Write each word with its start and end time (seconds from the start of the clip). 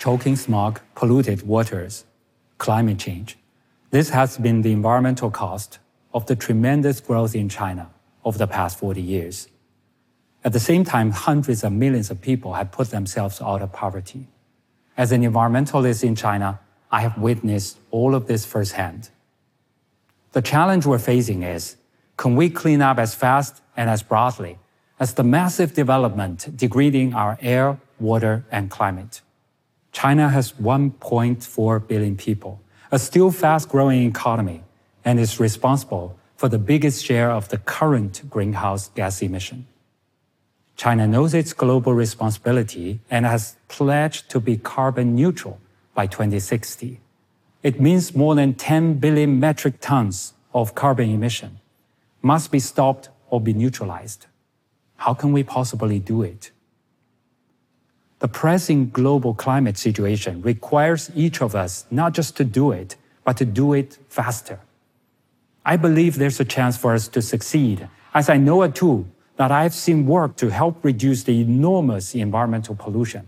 choking 0.00 0.34
smog, 0.34 0.80
polluted 0.94 1.46
waters, 1.46 2.06
climate 2.56 2.98
change. 2.98 3.36
This 3.90 4.08
has 4.08 4.38
been 4.38 4.62
the 4.62 4.72
environmental 4.72 5.30
cost 5.30 5.78
of 6.14 6.24
the 6.24 6.34
tremendous 6.34 7.00
growth 7.00 7.34
in 7.34 7.50
China 7.50 7.90
over 8.24 8.38
the 8.38 8.46
past 8.46 8.78
40 8.78 9.02
years. 9.02 9.48
At 10.42 10.54
the 10.54 10.58
same 10.58 10.84
time, 10.84 11.10
hundreds 11.10 11.62
of 11.62 11.72
millions 11.72 12.10
of 12.10 12.22
people 12.22 12.54
have 12.54 12.72
put 12.72 12.88
themselves 12.90 13.42
out 13.42 13.60
of 13.60 13.74
poverty. 13.74 14.26
As 14.96 15.12
an 15.12 15.22
environmentalist 15.22 16.02
in 16.02 16.16
China, 16.16 16.60
I 16.90 17.02
have 17.02 17.18
witnessed 17.18 17.78
all 17.90 18.14
of 18.14 18.26
this 18.26 18.46
firsthand. 18.46 19.10
The 20.32 20.40
challenge 20.40 20.86
we're 20.86 20.98
facing 20.98 21.42
is 21.42 21.76
can 22.16 22.36
we 22.36 22.48
clean 22.48 22.80
up 22.80 22.98
as 22.98 23.14
fast 23.14 23.60
and 23.76 23.90
as 23.90 24.02
broadly 24.02 24.58
as 24.98 25.12
the 25.12 25.24
massive 25.24 25.74
development 25.74 26.56
degrading 26.56 27.12
our 27.12 27.38
air, 27.42 27.78
water, 27.98 28.46
and 28.50 28.70
climate? 28.70 29.20
China 29.92 30.28
has 30.28 30.52
1.4 30.52 31.88
billion 31.88 32.16
people, 32.16 32.60
a 32.90 32.98
still 32.98 33.30
fast 33.30 33.68
growing 33.68 34.06
economy, 34.06 34.62
and 35.04 35.18
is 35.18 35.40
responsible 35.40 36.16
for 36.36 36.48
the 36.48 36.58
biggest 36.58 37.04
share 37.04 37.30
of 37.30 37.48
the 37.48 37.58
current 37.58 38.22
greenhouse 38.30 38.88
gas 38.90 39.20
emission. 39.22 39.66
China 40.76 41.06
knows 41.06 41.34
its 41.34 41.52
global 41.52 41.92
responsibility 41.92 43.00
and 43.10 43.26
has 43.26 43.56
pledged 43.68 44.30
to 44.30 44.40
be 44.40 44.56
carbon 44.56 45.14
neutral 45.14 45.60
by 45.94 46.06
2060. 46.06 47.00
It 47.62 47.78
means 47.78 48.16
more 48.16 48.34
than 48.34 48.54
10 48.54 48.94
billion 48.94 49.38
metric 49.38 49.74
tons 49.80 50.32
of 50.54 50.74
carbon 50.74 51.10
emission 51.10 51.60
must 52.22 52.50
be 52.50 52.58
stopped 52.58 53.10
or 53.28 53.40
be 53.40 53.52
neutralized. 53.52 54.26
How 54.96 55.12
can 55.12 55.32
we 55.32 55.42
possibly 55.42 55.98
do 55.98 56.22
it? 56.22 56.50
The 58.20 58.28
pressing 58.28 58.90
global 58.90 59.34
climate 59.34 59.78
situation 59.78 60.42
requires 60.42 61.10
each 61.14 61.40
of 61.40 61.54
us 61.54 61.86
not 61.90 62.12
just 62.12 62.36
to 62.36 62.44
do 62.44 62.70
it, 62.70 62.96
but 63.24 63.36
to 63.38 63.44
do 63.46 63.72
it 63.72 63.98
faster. 64.08 64.60
I 65.64 65.76
believe 65.76 66.16
there's 66.16 66.40
a 66.40 66.44
chance 66.44 66.76
for 66.76 66.94
us 66.94 67.08
to 67.08 67.22
succeed, 67.22 67.88
as 68.14 68.28
I 68.28 68.36
know 68.36 68.62
a 68.62 68.68
tool 68.68 69.06
that 69.36 69.50
I've 69.50 69.74
seen 69.74 70.06
work 70.06 70.36
to 70.36 70.50
help 70.50 70.84
reduce 70.84 71.22
the 71.24 71.40
enormous 71.40 72.14
environmental 72.14 72.74
pollution. 72.74 73.26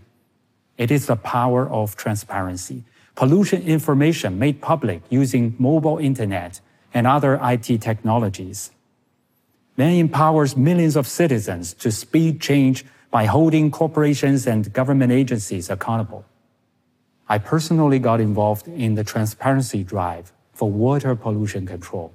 It 0.77 0.91
is 0.91 1.07
the 1.07 1.15
power 1.15 1.67
of 1.67 1.95
transparency. 1.95 2.83
Pollution 3.15 3.63
information 3.63 4.37
made 4.37 4.61
public 4.61 5.01
using 5.09 5.55
mobile 5.57 5.97
internet 5.97 6.59
and 6.93 7.07
other 7.07 7.39
IT 7.41 7.81
technologies. 7.81 8.69
Then 9.75 9.93
empowers 9.93 10.55
millions 10.55 10.95
of 10.95 11.07
citizens 11.07 11.73
to 11.75 11.91
speed 11.91 12.39
change 12.39 12.85
by 13.13 13.25
holding 13.25 13.69
corporations 13.69 14.47
and 14.47 14.73
government 14.73 15.11
agencies 15.11 15.69
accountable. 15.69 16.25
I 17.29 17.37
personally 17.37 17.99
got 17.99 18.19
involved 18.19 18.67
in 18.67 18.95
the 18.95 19.03
transparency 19.03 19.83
drive 19.83 20.33
for 20.51 20.71
water 20.71 21.13
pollution 21.15 21.67
control. 21.67 22.11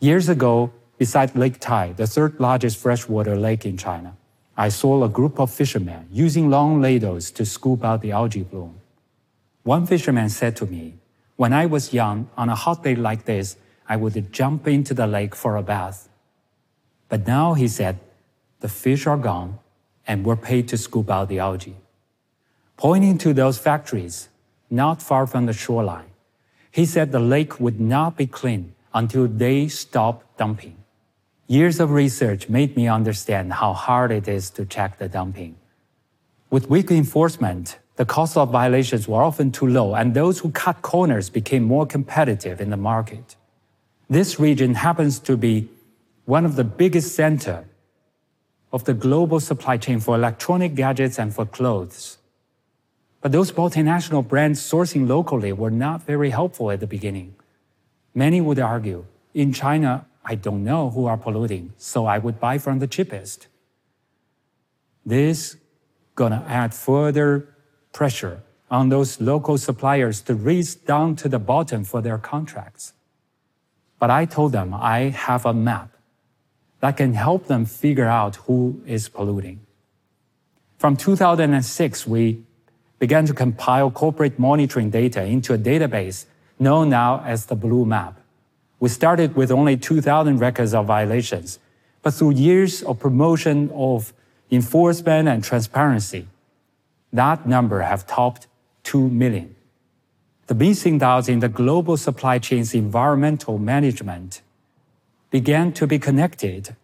Years 0.00 0.30
ago, 0.30 0.72
beside 0.96 1.36
Lake 1.36 1.60
Tai, 1.60 1.92
the 1.92 2.06
third 2.06 2.40
largest 2.40 2.78
freshwater 2.78 3.36
lake 3.36 3.66
in 3.66 3.76
China. 3.76 4.16
I 4.56 4.70
saw 4.70 5.04
a 5.04 5.10
group 5.10 5.38
of 5.38 5.50
fishermen 5.50 6.08
using 6.10 6.48
long 6.48 6.80
ladles 6.80 7.30
to 7.32 7.44
scoop 7.44 7.84
out 7.84 8.00
the 8.00 8.12
algae 8.12 8.44
bloom. 8.44 8.80
One 9.62 9.84
fisherman 9.84 10.30
said 10.30 10.56
to 10.56 10.64
me, 10.64 10.94
When 11.36 11.52
I 11.52 11.66
was 11.66 11.92
young, 11.92 12.30
on 12.34 12.48
a 12.48 12.54
hot 12.54 12.82
day 12.82 12.94
like 12.94 13.26
this, 13.26 13.58
I 13.86 13.96
would 13.96 14.32
jump 14.32 14.66
into 14.66 14.94
the 14.94 15.06
lake 15.06 15.34
for 15.34 15.56
a 15.56 15.62
bath. 15.62 16.08
But 17.10 17.26
now, 17.26 17.52
he 17.52 17.68
said, 17.68 17.98
the 18.60 18.70
fish 18.70 19.06
are 19.06 19.18
gone 19.18 19.58
and 20.08 20.24
we're 20.24 20.36
paid 20.36 20.66
to 20.68 20.78
scoop 20.78 21.10
out 21.10 21.28
the 21.28 21.38
algae. 21.38 21.76
Pointing 22.78 23.18
to 23.18 23.34
those 23.34 23.58
factories 23.58 24.28
not 24.70 25.02
far 25.02 25.26
from 25.26 25.46
the 25.46 25.52
shoreline, 25.52 26.10
he 26.70 26.86
said 26.86 27.12
the 27.12 27.20
lake 27.20 27.60
would 27.60 27.78
not 27.78 28.16
be 28.16 28.26
clean 28.26 28.74
until 28.94 29.28
they 29.28 29.68
stop 29.68 30.24
dumping. 30.38 30.76
Years 31.46 31.80
of 31.80 31.90
research 31.90 32.48
made 32.48 32.76
me 32.76 32.88
understand 32.88 33.52
how 33.54 33.72
hard 33.72 34.10
it 34.10 34.26
is 34.28 34.50
to 34.50 34.64
check 34.64 34.98
the 34.98 35.08
dumping. 35.08 35.56
With 36.50 36.70
weak 36.70 36.90
enforcement, 36.90 37.78
the 37.96 38.04
cost 38.06 38.36
of 38.36 38.50
violations 38.50 39.08
were 39.08 39.22
often 39.22 39.50
too 39.50 39.66
low, 39.66 39.94
and 39.94 40.14
those 40.14 40.38
who 40.38 40.50
cut 40.50 40.82
corners 40.82 41.28
became 41.28 41.64
more 41.64 41.86
competitive 41.86 42.60
in 42.60 42.70
the 42.70 42.76
market. 42.76 43.36
This 44.08 44.38
region 44.40 44.74
happens 44.74 45.18
to 45.20 45.36
be 45.36 45.68
one 46.24 46.44
of 46.44 46.56
the 46.56 46.64
biggest 46.64 47.14
center 47.14 47.64
of 48.72 48.84
the 48.84 48.94
global 48.94 49.40
supply 49.40 49.76
chain 49.76 50.00
for 50.00 50.14
electronic 50.14 50.74
gadgets 50.74 51.18
and 51.18 51.34
for 51.34 51.46
clothes. 51.46 52.18
But 53.20 53.32
those 53.32 53.52
multinational 53.52 54.26
brands 54.26 54.60
sourcing 54.60 55.08
locally 55.08 55.52
were 55.52 55.70
not 55.70 56.02
very 56.02 56.30
helpful 56.30 56.70
at 56.70 56.80
the 56.80 56.86
beginning. 56.86 57.34
Many 58.14 58.40
would 58.40 58.58
argue, 58.58 59.06
in 59.34 59.52
China, 59.52 60.06
I 60.24 60.34
don't 60.34 60.62
know 60.62 60.90
who 60.90 61.06
are 61.06 61.16
polluting, 61.16 61.72
so 61.76 62.06
I 62.06 62.18
would 62.18 62.38
buy 62.38 62.58
from 62.58 62.78
the 62.78 62.86
cheapest. 62.86 63.48
This 65.04 65.56
gonna 66.14 66.44
add 66.46 66.74
further 66.74 67.48
pressure 67.92 68.42
on 68.70 68.90
those 68.90 69.20
local 69.20 69.56
suppliers 69.56 70.20
to 70.22 70.34
race 70.34 70.74
down 70.74 71.16
to 71.16 71.28
the 71.28 71.38
bottom 71.38 71.84
for 71.84 72.02
their 72.02 72.18
contracts. 72.18 72.92
But 73.98 74.10
I 74.10 74.26
told 74.26 74.52
them 74.52 74.74
I 74.74 75.10
have 75.10 75.46
a 75.46 75.54
map 75.54 75.90
that 76.80 76.96
can 76.96 77.14
help 77.14 77.46
them 77.46 77.64
figure 77.64 78.06
out 78.06 78.36
who 78.46 78.80
is 78.86 79.08
polluting. 79.08 79.60
From 80.78 80.96
2006, 80.96 82.06
we 82.06 82.42
began 82.98 83.26
to 83.26 83.34
compile 83.34 83.90
corporate 83.90 84.38
monitoring 84.38 84.90
data 84.90 85.24
into 85.24 85.54
a 85.54 85.58
database 85.58 86.26
known 86.58 86.88
now 86.90 87.22
as 87.24 87.46
the 87.46 87.56
Blue 87.56 87.84
Map. 87.84 88.20
We 88.80 88.88
started 88.88 89.34
with 89.34 89.50
only 89.50 89.76
2,000 89.76 90.38
records 90.38 90.74
of 90.74 90.86
violations, 90.86 91.58
but 92.02 92.14
through 92.14 92.32
years 92.32 92.82
of 92.82 92.98
promotion 92.98 93.70
of 93.74 94.12
enforcement 94.50 95.28
and 95.28 95.42
transparency, 95.42 96.28
that 97.12 97.46
number 97.46 97.82
have 97.82 98.06
topped 98.06 98.46
2 98.84 99.08
million. 99.08 99.54
The 100.46 100.54
missing 100.54 100.98
dots 100.98 101.28
in 101.28 101.40
the 101.40 101.48
global 101.48 101.96
supply 101.96 102.38
chain's 102.38 102.72
environmental 102.72 103.58
management 103.58 104.42
began 105.30 105.72
to 105.72 105.86
be 105.86 105.98
connected 105.98 106.76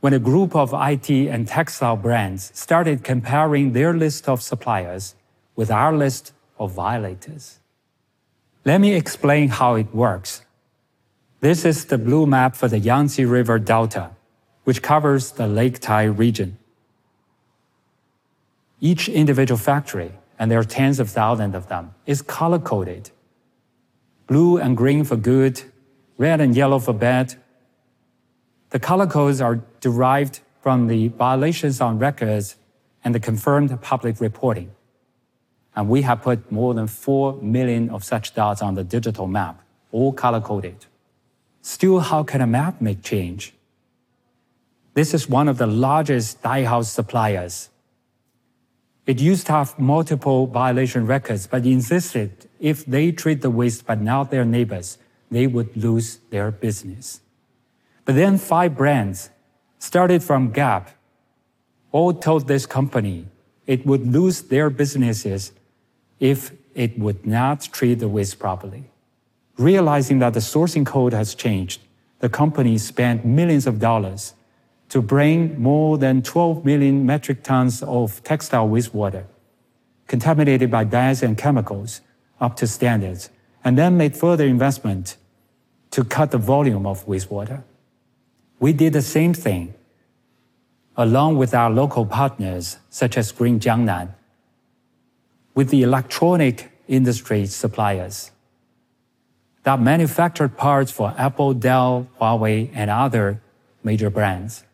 when 0.00 0.12
a 0.12 0.18
group 0.18 0.54
of 0.54 0.72
IT 0.72 1.10
and 1.10 1.48
textile 1.48 1.96
brands 1.96 2.50
started 2.54 3.02
comparing 3.02 3.72
their 3.72 3.92
list 3.92 4.28
of 4.28 4.42
suppliers 4.42 5.14
with 5.56 5.70
our 5.70 5.92
list 5.94 6.32
of 6.58 6.72
violators. 6.72 7.58
Let 8.64 8.80
me 8.80 8.94
explain 8.94 9.48
how 9.48 9.74
it 9.74 9.94
works. 9.94 10.42
This 11.40 11.64
is 11.64 11.84
the 11.86 11.98
blue 11.98 12.26
map 12.26 12.56
for 12.56 12.68
the 12.68 12.78
Yangtze 12.78 13.24
River 13.24 13.58
Delta, 13.58 14.10
which 14.64 14.82
covers 14.82 15.32
the 15.32 15.46
Lake 15.46 15.78
Tai 15.78 16.04
region. 16.04 16.58
Each 18.80 19.08
individual 19.08 19.58
factory, 19.58 20.12
and 20.38 20.50
there 20.50 20.58
are 20.58 20.64
tens 20.64 20.98
of 20.98 21.10
thousands 21.10 21.54
of 21.54 21.68
them, 21.68 21.94
is 22.06 22.22
color 22.22 22.58
coded. 22.58 23.10
Blue 24.26 24.58
and 24.58 24.76
green 24.76 25.04
for 25.04 25.16
good, 25.16 25.62
red 26.18 26.40
and 26.40 26.56
yellow 26.56 26.78
for 26.78 26.92
bad, 26.92 27.36
the 28.76 28.80
color 28.80 29.06
codes 29.06 29.40
are 29.40 29.62
derived 29.80 30.40
from 30.60 30.86
the 30.86 31.08
violations 31.08 31.80
on 31.80 31.98
records 31.98 32.56
and 33.02 33.14
the 33.14 33.18
confirmed 33.18 33.70
public 33.80 34.20
reporting. 34.20 34.70
And 35.74 35.88
we 35.88 36.02
have 36.02 36.20
put 36.20 36.52
more 36.52 36.74
than 36.74 36.86
4 36.86 37.40
million 37.40 37.88
of 37.88 38.04
such 38.04 38.34
dots 38.34 38.60
on 38.60 38.74
the 38.74 38.84
digital 38.84 39.26
map, 39.26 39.62
all 39.92 40.12
color 40.12 40.42
coded. 40.42 40.84
Still, 41.62 42.00
how 42.00 42.22
can 42.22 42.42
a 42.42 42.46
map 42.46 42.82
make 42.82 43.02
change? 43.02 43.54
This 44.92 45.14
is 45.14 45.26
one 45.26 45.48
of 45.48 45.56
the 45.56 45.66
largest 45.66 46.42
dye 46.42 46.64
house 46.64 46.90
suppliers. 46.90 47.70
It 49.06 49.22
used 49.22 49.46
to 49.46 49.52
have 49.52 49.78
multiple 49.78 50.48
violation 50.48 51.06
records, 51.06 51.46
but 51.46 51.64
insisted 51.64 52.46
if 52.60 52.84
they 52.84 53.10
treat 53.10 53.40
the 53.40 53.48
waste 53.48 53.86
but 53.86 54.02
not 54.02 54.30
their 54.30 54.44
neighbors, 54.44 54.98
they 55.30 55.46
would 55.46 55.74
lose 55.74 56.18
their 56.28 56.50
business. 56.50 57.22
But 58.06 58.14
then 58.14 58.38
five 58.38 58.74
brands 58.74 59.28
started 59.78 60.22
from 60.22 60.52
Gap 60.52 60.90
all 61.92 62.14
told 62.14 62.48
this 62.48 62.64
company 62.64 63.26
it 63.66 63.84
would 63.84 64.10
lose 64.10 64.42
their 64.42 64.70
businesses 64.70 65.52
if 66.18 66.52
it 66.74 66.98
would 66.98 67.26
not 67.26 67.68
treat 67.72 67.96
the 67.98 68.08
waste 68.08 68.38
properly. 68.38 68.84
Realizing 69.58 70.18
that 70.20 70.32
the 70.32 70.40
sourcing 70.40 70.86
code 70.86 71.12
has 71.12 71.34
changed, 71.34 71.82
the 72.20 72.30
company 72.30 72.78
spent 72.78 73.26
millions 73.26 73.66
of 73.66 73.78
dollars 73.78 74.32
to 74.88 75.02
bring 75.02 75.60
more 75.60 75.98
than 75.98 76.22
12 76.22 76.64
million 76.64 77.04
metric 77.04 77.42
tons 77.42 77.82
of 77.82 78.22
textile 78.24 78.68
wastewater 78.68 79.24
contaminated 80.06 80.70
by 80.70 80.84
dyes 80.84 81.22
and 81.22 81.36
chemicals 81.36 82.00
up 82.40 82.56
to 82.56 82.66
standards, 82.66 83.30
and 83.64 83.76
then 83.76 83.96
made 83.96 84.16
further 84.16 84.44
investment 84.44 85.16
to 85.90 86.04
cut 86.04 86.30
the 86.30 86.38
volume 86.38 86.86
of 86.86 87.04
wastewater. 87.06 87.62
We 88.58 88.72
did 88.72 88.92
the 88.92 89.02
same 89.02 89.34
thing 89.34 89.74
along 90.96 91.36
with 91.36 91.54
our 91.54 91.70
local 91.70 92.06
partners 92.06 92.78
such 92.88 93.18
as 93.18 93.32
Green 93.32 93.60
Jiangnan. 93.60 94.14
with 95.56 95.70
the 95.70 95.82
electronic 95.82 96.70
industry 96.86 97.46
suppliers 97.46 98.30
that 99.64 99.80
manufactured 99.80 100.56
parts 100.56 100.92
for 100.92 101.14
Apple, 101.18 101.54
Dell, 101.54 102.06
Huawei, 102.20 102.70
and 102.74 102.88
other 102.90 103.40
major 103.82 104.10
brands. 104.10 104.64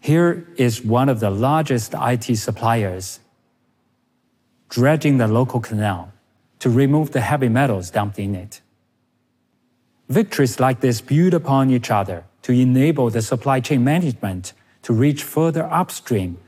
Here 0.00 0.46
is 0.56 0.84
one 0.84 1.08
of 1.08 1.20
the 1.20 1.30
largest 1.30 1.94
IT 1.94 2.36
suppliers 2.36 3.20
dredging 4.68 5.18
the 5.18 5.28
local 5.28 5.60
canal 5.60 6.12
to 6.58 6.68
remove 6.68 7.12
the 7.12 7.20
heavy 7.20 7.48
metals 7.48 7.88
dumped 7.90 8.18
in 8.18 8.34
it. 8.34 8.60
Victories 10.08 10.60
like 10.60 10.80
this 10.80 11.00
build 11.00 11.32
upon 11.32 11.70
each 11.70 11.90
other 11.90 12.24
to 12.46 12.52
enable 12.52 13.10
the 13.10 13.22
supply 13.22 13.58
chain 13.58 13.82
management 13.82 14.52
to 14.80 14.92
reach 14.92 15.24
further 15.24 15.64
upstream 15.64 16.38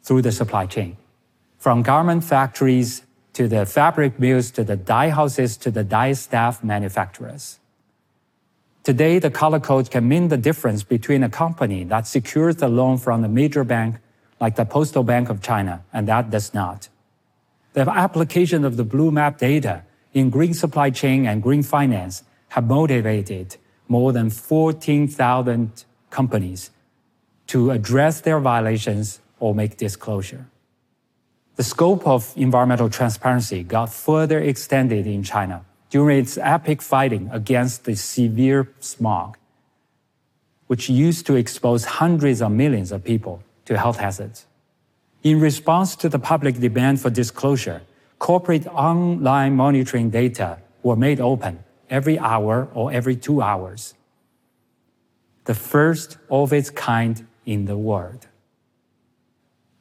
through 0.00 0.22
the 0.22 0.30
supply 0.30 0.64
chain, 0.64 0.96
from 1.58 1.82
garment 1.82 2.22
factories 2.22 3.02
to 3.32 3.48
the 3.48 3.66
fabric 3.66 4.20
mills 4.20 4.52
to 4.52 4.62
the 4.62 4.76
dye 4.76 5.08
houses 5.08 5.56
to 5.56 5.72
the 5.72 5.82
dyestuff 5.82 6.62
manufacturers. 6.62 7.58
Today, 8.84 9.18
the 9.18 9.28
color 9.28 9.58
code 9.58 9.90
can 9.90 10.06
mean 10.06 10.28
the 10.28 10.36
difference 10.36 10.84
between 10.84 11.24
a 11.24 11.28
company 11.28 11.82
that 11.82 12.06
secures 12.06 12.54
the 12.54 12.68
loan 12.68 12.96
from 12.96 13.24
a 13.24 13.28
major 13.28 13.64
bank 13.64 13.96
like 14.40 14.54
the 14.54 14.64
Postal 14.64 15.02
Bank 15.02 15.30
of 15.30 15.42
China 15.42 15.82
and 15.92 16.06
that 16.06 16.30
does 16.30 16.54
not. 16.54 16.88
The 17.72 17.90
application 17.90 18.64
of 18.64 18.76
the 18.76 18.84
blue 18.84 19.10
map 19.10 19.38
data 19.38 19.82
in 20.14 20.30
green 20.30 20.54
supply 20.54 20.90
chain 20.90 21.26
and 21.26 21.42
green 21.42 21.64
finance 21.64 22.22
have 22.50 22.68
motivated 22.68 23.56
more 23.88 24.12
than 24.12 24.30
14,000 24.30 25.84
companies 26.10 26.70
to 27.48 27.70
address 27.70 28.20
their 28.20 28.38
violations 28.38 29.20
or 29.40 29.54
make 29.54 29.76
disclosure. 29.76 30.46
The 31.56 31.64
scope 31.64 32.06
of 32.06 32.32
environmental 32.36 32.88
transparency 32.88 33.64
got 33.64 33.92
further 33.92 34.38
extended 34.38 35.06
in 35.06 35.22
China 35.22 35.64
during 35.90 36.18
its 36.18 36.38
epic 36.38 36.82
fighting 36.82 37.28
against 37.32 37.84
the 37.84 37.96
severe 37.96 38.70
smog, 38.78 39.36
which 40.66 40.88
used 40.88 41.26
to 41.26 41.34
expose 41.34 41.84
hundreds 41.84 42.42
of 42.42 42.52
millions 42.52 42.92
of 42.92 43.02
people 43.02 43.42
to 43.64 43.76
health 43.76 43.98
hazards. 43.98 44.46
In 45.22 45.40
response 45.40 45.96
to 45.96 46.08
the 46.08 46.18
public 46.18 46.60
demand 46.60 47.00
for 47.00 47.10
disclosure, 47.10 47.82
corporate 48.18 48.66
online 48.68 49.56
monitoring 49.56 50.10
data 50.10 50.58
were 50.82 50.96
made 50.96 51.20
open 51.20 51.64
every 51.90 52.18
hour 52.18 52.68
or 52.74 52.92
every 52.92 53.16
two 53.16 53.40
hours. 53.42 53.94
The 55.44 55.54
first 55.54 56.18
of 56.30 56.52
its 56.52 56.70
kind 56.70 57.26
in 57.46 57.64
the 57.64 57.76
world. 57.76 58.26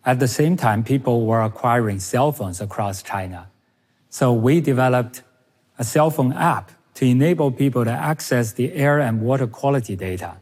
At 0.05 0.19
the 0.19 0.27
same 0.27 0.55
time, 0.55 0.83
people 0.83 1.25
were 1.25 1.41
acquiring 1.41 1.99
cell 1.99 2.31
phones 2.31 2.61
across 2.61 3.03
China. 3.03 3.49
So 4.09 4.31
we 4.31 4.61
developed 4.61 5.21
a 5.77 5.83
cell 5.83 6.09
phone 6.09 6.31
app 6.31 6.71
to 6.95 7.05
enable 7.05 7.51
people 7.51 7.83
to 7.83 7.91
access 7.91 8.53
the 8.53 8.73
air 8.73 8.99
and 8.99 9.21
water 9.21 9.47
quality 9.47 9.95
data. 9.95 10.37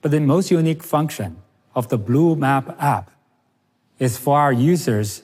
But 0.00 0.10
the 0.12 0.20
most 0.20 0.50
unique 0.50 0.82
function 0.82 1.36
of 1.74 1.88
the 1.88 1.98
Blue 1.98 2.36
Map 2.36 2.74
app 2.80 3.10
is 3.98 4.16
for 4.16 4.38
our 4.38 4.52
users 4.52 5.22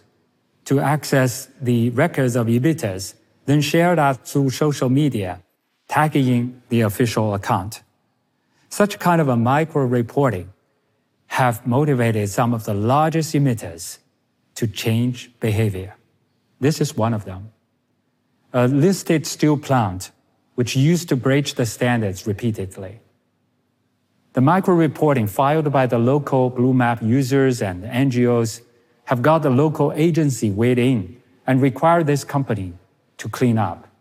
to 0.67 0.81
access 0.81 1.49
the 1.61 1.91
records 1.91 2.37
of 2.37 2.47
emitters, 2.47 3.15
then 3.47 3.61
share 3.61 3.97
that 3.97 4.27
through 4.27 4.51
social 4.51 4.89
media, 4.89 5.43
tagging 5.93 6.63
the 6.71 6.81
official 6.81 7.35
account. 7.35 7.83
Such 8.71 8.99
kind 8.99 9.21
of 9.21 9.29
a 9.29 9.37
micro 9.37 9.85
reporting 9.85 10.51
have 11.27 11.67
motivated 11.67 12.31
some 12.31 12.55
of 12.55 12.65
the 12.65 12.73
largest 12.73 13.35
emitters 13.35 13.99
to 14.55 14.67
change 14.67 15.31
behavior. 15.39 15.95
This 16.61 16.81
is 16.81 16.97
one 16.97 17.13
of 17.13 17.27
them. 17.27 17.53
A 18.55 18.69
listed 18.69 19.27
steel 19.27 19.59
plant, 19.59 20.13
which 20.55 20.75
used 20.75 21.11
to 21.11 21.17
breach 21.17 21.57
the 21.57 21.67
standards 21.67 22.27
repeatedly. 22.27 23.01
The 24.33 24.41
micro 24.41 24.75
reporting 24.75 25.27
filed 25.27 25.71
by 25.71 25.85
the 25.85 25.99
local 25.99 26.49
Blue 26.49 26.73
Map 26.73 27.03
users 27.03 27.61
and 27.61 27.85
NGOs 27.85 28.63
have 29.05 29.21
got 29.21 29.43
the 29.43 29.51
local 29.51 29.93
agency 29.93 30.51
weighed 30.51 30.79
in 30.79 31.21
and 31.47 31.61
required 31.61 32.07
this 32.07 32.25
company 32.25 32.73
to 33.19 33.29
clean 33.29 33.59
up. 33.59 33.92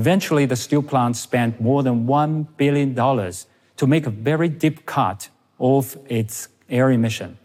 Eventually, 0.00 0.46
the 0.46 0.56
steel 0.56 0.82
plant 0.82 1.14
spent 1.14 1.60
more 1.60 1.82
than 1.82 2.06
$1 2.06 2.46
billion 2.56 2.94
to 2.94 3.86
make 3.86 4.06
a 4.06 4.10
very 4.30 4.48
deep 4.48 4.86
cut 4.86 5.28
of 5.58 5.94
its 6.08 6.48
air 6.70 6.90
emission, 6.90 7.36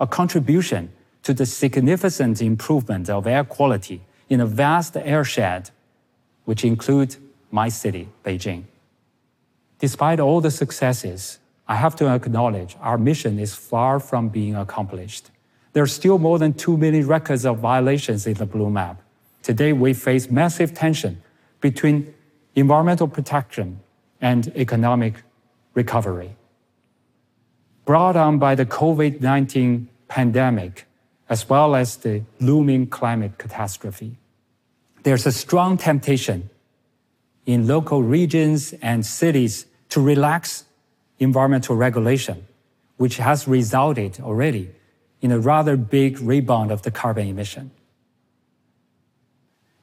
a 0.00 0.08
contribution 0.08 0.90
to 1.22 1.32
the 1.32 1.46
significant 1.46 2.42
improvement 2.42 3.08
of 3.08 3.28
air 3.28 3.44
quality 3.44 4.00
in 4.28 4.40
a 4.40 4.46
vast 4.46 4.94
airshed, 4.94 5.70
which 6.46 6.64
includes 6.64 7.16
my 7.52 7.68
city, 7.68 8.08
Beijing. 8.24 8.64
Despite 9.78 10.18
all 10.18 10.40
the 10.40 10.50
successes, 10.50 11.38
I 11.68 11.76
have 11.76 11.94
to 11.94 12.08
acknowledge 12.08 12.76
our 12.80 12.98
mission 12.98 13.38
is 13.38 13.54
far 13.54 14.00
from 14.00 14.30
being 14.30 14.56
accomplished. 14.56 15.30
There 15.74 15.84
are 15.84 15.94
still 16.00 16.18
more 16.18 16.40
than 16.40 16.54
2 16.54 16.76
million 16.76 17.06
records 17.06 17.46
of 17.46 17.60
violations 17.60 18.26
in 18.26 18.34
the 18.34 18.46
Blue 18.46 18.68
Map. 18.68 19.00
Today, 19.44 19.72
we 19.72 19.94
face 19.94 20.28
massive 20.28 20.74
tension 20.74 21.22
between 21.60 22.14
environmental 22.54 23.08
protection 23.08 23.80
and 24.20 24.52
economic 24.56 25.22
recovery. 25.74 26.36
Brought 27.84 28.16
on 28.16 28.38
by 28.38 28.54
the 28.54 28.66
COVID 28.66 29.20
19 29.20 29.88
pandemic, 30.08 30.86
as 31.28 31.48
well 31.48 31.74
as 31.74 31.96
the 31.96 32.22
looming 32.40 32.86
climate 32.86 33.38
catastrophe, 33.38 34.16
there's 35.02 35.26
a 35.26 35.32
strong 35.32 35.78
temptation 35.78 36.50
in 37.46 37.66
local 37.66 38.02
regions 38.02 38.74
and 38.82 39.04
cities 39.04 39.66
to 39.88 40.00
relax 40.00 40.64
environmental 41.18 41.76
regulation, 41.76 42.46
which 42.96 43.16
has 43.16 43.48
resulted 43.48 44.20
already 44.20 44.70
in 45.20 45.32
a 45.32 45.38
rather 45.38 45.76
big 45.76 46.18
rebound 46.20 46.70
of 46.70 46.82
the 46.82 46.90
carbon 46.90 47.26
emission. 47.28 47.70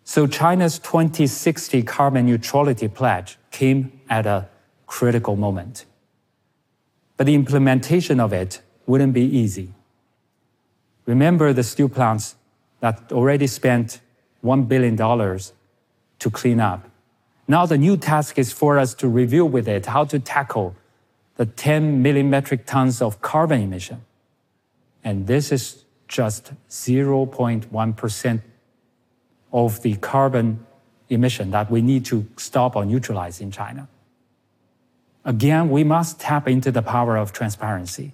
So 0.09 0.25
China's 0.25 0.79
2060 0.79 1.83
carbon 1.83 2.27
neutrality 2.27 2.87
pledge 2.87 3.37
came 3.51 3.99
at 4.09 4.25
a 4.25 4.47
critical 4.85 5.35
moment. 5.35 5.83
But 7.17 7.25
the 7.25 7.35
implementation 7.35 8.21
of 8.21 8.31
it 8.31 8.61
wouldn't 8.85 9.11
be 9.11 9.23
easy. 9.23 9.73
Remember 11.05 11.51
the 11.51 11.61
steel 11.61 11.89
plants 11.89 12.37
that 12.79 13.11
already 13.11 13.47
spent 13.47 13.99
$1 14.45 14.69
billion 14.69 14.95
to 14.95 16.29
clean 16.31 16.61
up. 16.61 16.89
Now 17.45 17.65
the 17.65 17.77
new 17.77 17.97
task 17.97 18.39
is 18.39 18.53
for 18.53 18.79
us 18.79 18.93
to 18.93 19.09
review 19.09 19.43
with 19.43 19.67
it 19.67 19.87
how 19.87 20.05
to 20.05 20.19
tackle 20.19 20.73
the 21.35 21.45
10 21.45 22.01
million 22.01 22.29
metric 22.29 22.65
tons 22.65 23.01
of 23.01 23.19
carbon 23.21 23.59
emission. 23.59 24.05
And 25.03 25.27
this 25.27 25.51
is 25.51 25.83
just 26.07 26.53
0.1% 26.69 28.41
of 29.51 29.81
the 29.81 29.95
carbon 29.95 30.65
emission 31.09 31.51
that 31.51 31.71
we 31.71 31.81
need 31.81 32.05
to 32.05 32.27
stop 32.37 32.75
or 32.75 32.85
neutralize 32.85 33.39
in 33.39 33.51
China. 33.51 33.87
Again, 35.23 35.69
we 35.69 35.83
must 35.83 36.19
tap 36.19 36.47
into 36.47 36.71
the 36.71 36.81
power 36.81 37.17
of 37.17 37.33
transparency. 37.33 38.13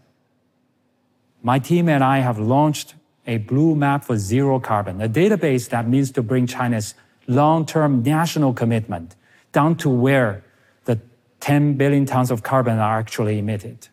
My 1.42 1.60
team 1.60 1.90
and 1.90 2.04
I 2.04 2.20
have 2.20 2.40
launched 2.40 2.96
a 3.28 3.38
blue 3.38 3.76
map 3.76 4.04
for 4.04 4.18
zero 4.18 4.60
carbon, 4.60 5.02
a 5.02 5.10
database 5.10 5.70
that 5.70 5.88
means 5.88 6.12
to 6.12 6.24
bring 6.24 6.48
China's 6.48 6.96
long-term 7.28 8.04
national 8.04 8.54
commitment 8.54 9.16
down 9.52 9.76
to 9.78 9.90
where 9.90 10.44
the 10.86 11.00
10 11.40 11.76
billion 11.76 12.06
tons 12.06 12.32
of 12.32 12.44
carbon 12.44 12.80
are 12.80 13.00
actually 13.00 13.40
emitted. 13.40 13.88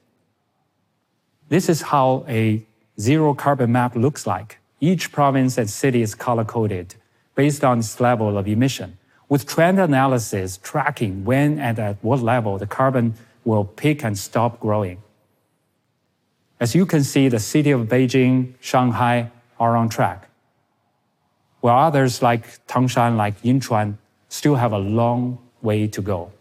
This 1.48 1.68
is 1.68 1.82
how 1.82 2.24
a 2.28 2.64
zero 2.98 3.34
carbon 3.34 3.72
map 3.72 3.94
looks 3.94 4.26
like. 4.26 4.58
Each 4.80 5.12
province 5.12 5.58
and 5.58 5.68
city 5.68 6.02
is 6.02 6.14
color 6.14 6.44
coded 6.44 6.94
based 7.34 7.64
on 7.64 7.78
its 7.78 8.00
level 8.00 8.36
of 8.36 8.46
emission, 8.46 8.98
with 9.28 9.46
trend 9.46 9.78
analysis 9.78 10.58
tracking 10.62 11.24
when 11.24 11.58
and 11.58 11.78
at 11.78 11.96
what 12.02 12.20
level 12.20 12.58
the 12.58 12.66
carbon 12.66 13.14
will 13.44 13.64
peak 13.64 14.04
and 14.04 14.18
stop 14.18 14.60
growing. 14.60 15.02
As 16.58 16.74
you 16.74 16.84
can 16.84 17.02
see, 17.02 17.28
the 17.28 17.38
city 17.38 17.70
of 17.70 17.88
Beijing, 17.88 18.54
Shanghai 18.60 19.30
are 19.58 19.76
on 19.76 19.88
track, 19.88 20.28
while 21.60 21.78
others 21.86 22.22
like 22.22 22.66
Tangshan, 22.66 23.16
like 23.16 23.40
Yinchuan, 23.42 23.96
still 24.28 24.56
have 24.56 24.72
a 24.72 24.78
long 24.78 25.38
way 25.62 25.86
to 25.86 26.02
go. 26.02 26.32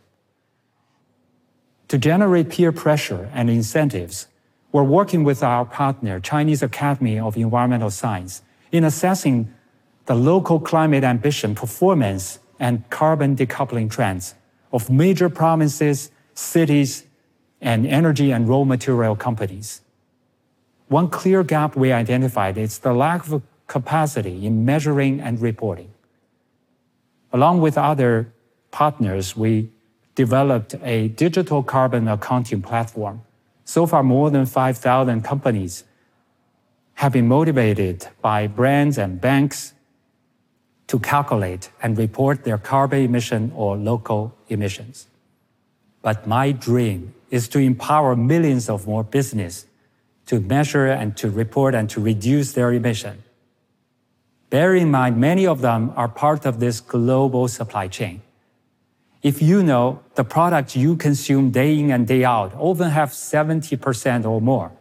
To 1.89 1.97
generate 1.97 2.49
peer 2.49 2.71
pressure 2.71 3.29
and 3.33 3.49
incentives, 3.49 4.27
we're 4.71 4.83
working 4.83 5.23
with 5.23 5.41
our 5.41 5.65
partner, 5.65 6.19
Chinese 6.19 6.61
Academy 6.61 7.17
of 7.17 7.35
Environmental 7.35 7.89
Science, 7.89 8.43
in 8.71 8.83
assessing 8.83 9.51
the 10.09 10.15
local 10.15 10.59
climate 10.59 11.03
ambition, 11.03 11.53
performance, 11.53 12.39
and 12.59 12.89
carbon 12.89 13.35
decoupling 13.35 13.87
trends 13.91 14.33
of 14.73 14.89
major 14.89 15.29
provinces, 15.29 16.09
cities, 16.33 17.05
and 17.61 17.85
energy 17.85 18.31
and 18.31 18.49
raw 18.49 18.63
material 18.63 19.15
companies. 19.15 19.81
One 20.87 21.09
clear 21.09 21.43
gap 21.43 21.75
we 21.75 21.91
identified 21.91 22.57
is 22.57 22.79
the 22.79 22.91
lack 22.91 23.29
of 23.29 23.43
capacity 23.67 24.47
in 24.47 24.65
measuring 24.65 25.19
and 25.19 25.39
reporting. 25.39 25.91
Along 27.31 27.61
with 27.61 27.77
other 27.77 28.33
partners, 28.71 29.37
we 29.37 29.69
developed 30.15 30.73
a 30.81 31.09
digital 31.09 31.61
carbon 31.61 32.07
accounting 32.07 32.63
platform. 32.63 33.21
So 33.63 33.85
far, 33.85 34.01
more 34.01 34.31
than 34.31 34.47
5,000 34.47 35.21
companies 35.21 35.83
have 36.95 37.13
been 37.13 37.27
motivated 37.27 38.07
by 38.23 38.47
brands 38.47 38.97
and 38.97 39.21
banks 39.21 39.75
to 40.89 40.99
calculate 40.99 41.69
and 41.81 41.97
report 41.97 42.43
their 42.43 42.57
carbon 42.57 43.01
emission 43.03 43.51
or 43.55 43.77
local 43.77 44.35
emissions. 44.49 45.07
But 46.01 46.27
my 46.27 46.51
dream 46.51 47.13
is 47.29 47.47
to 47.49 47.59
empower 47.59 48.15
millions 48.15 48.69
of 48.69 48.87
more 48.87 49.03
business 49.03 49.67
to 50.25 50.39
measure 50.39 50.87
and 50.87 51.15
to 51.17 51.29
report 51.29 51.75
and 51.75 51.89
to 51.91 52.01
reduce 52.01 52.53
their 52.53 52.73
emission. 52.73 53.23
Bear 54.49 54.73
in 54.73 54.89
mind, 54.89 55.17
many 55.17 55.45
of 55.45 55.61
them 55.61 55.93
are 55.95 56.07
part 56.07 56.45
of 56.45 56.59
this 56.59 56.79
global 56.81 57.47
supply 57.47 57.87
chain. 57.87 58.21
If 59.21 59.41
you 59.41 59.61
know 59.61 60.01
the 60.15 60.23
products 60.23 60.75
you 60.75 60.95
consume 60.95 61.51
day 61.51 61.77
in 61.77 61.91
and 61.91 62.07
day 62.07 62.23
out 62.23 62.53
often 62.57 62.89
have 62.89 63.09
70% 63.09 64.25
or 64.25 64.41
more, 64.41 64.71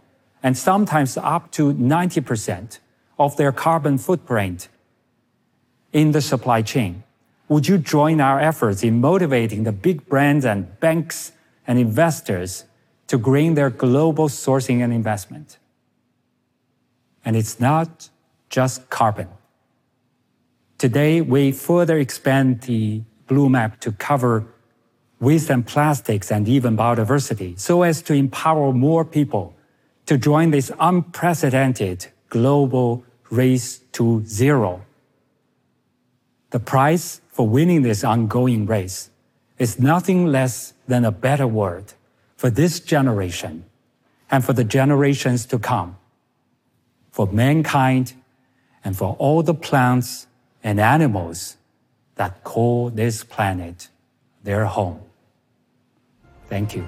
and 0.43 0.57
sometimes 0.57 1.19
up 1.19 1.51
to 1.53 1.75
90% 1.75 2.79
of 3.19 3.37
their 3.37 3.53
carbon 3.53 3.99
footprint 3.99 4.69
in 5.93 6.13
the 6.13 6.21
supply 6.21 6.63
chain, 6.63 7.03
would 7.49 7.67
you 7.67 7.79
join 7.79 8.21
our 8.21 8.39
efforts 8.41 8.83
in 8.83 9.01
motivating 9.01 9.65
the 9.65 9.73
big 9.73 10.07
brands 10.07 10.45
and 10.45 10.79
banks 10.81 11.33
and 11.67 11.79
investors 11.79 12.65
to 13.07 13.17
green 13.17 13.55
their 13.55 13.71
global 13.71 14.29
sourcing 14.29 14.83
and 14.85 14.93
investment? 14.93 15.59
And 17.25 17.37
it's 17.37 17.59
not 17.59 18.11
just 18.51 18.89
carbon. 18.91 19.29
Today, 20.77 21.21
we 21.21 21.53
further 21.53 21.99
expand 21.99 22.63
the 22.63 23.03
Blue 23.27 23.49
Map 23.49 23.81
to 23.81 23.93
cover 23.93 24.47
waste 25.21 25.51
and 25.51 25.67
plastics 25.67 26.31
and 26.31 26.49
even 26.49 26.77
biodiversity 26.77 27.59
so 27.59 27.83
as 27.83 28.03
to 28.03 28.15
empower 28.15 28.73
more 28.73 29.05
people 29.05 29.55
to 30.07 30.17
join 30.17 30.51
this 30.51 30.71
unprecedented 30.79 32.07
global 32.29 33.05
race 33.31 33.79
to 33.93 34.25
zero. 34.25 34.85
The 36.51 36.61
price 36.61 37.21
for 37.31 37.47
winning 37.47 37.83
this 37.83 38.05
ongoing 38.05 38.67
race 38.67 39.11
is 39.59 39.79
nothing 39.79 40.27
less 40.27 40.73
than 40.87 41.05
a 41.05 41.13
better 41.13 41.47
world 41.47 41.95
for 42.37 42.49
this 42.51 42.81
generation 42.81 43.65
and 44.31 44.45
for 44.45 44.53
the 44.53 44.65
generations 44.65 45.45
to 45.47 45.59
come, 45.59 45.97
for 47.11 47.27
mankind 47.27 48.15
and 48.85 48.97
for 48.97 49.17
all 49.19 49.43
the 49.43 49.55
plants 49.55 50.27
and 50.63 50.81
animals 50.81 51.57
that 52.15 52.45
call 52.45 52.91
this 52.91 53.25
planet 53.25 53.89
their 54.43 54.67
home. 54.67 55.01
Thank 56.49 56.75
you. 56.75 56.87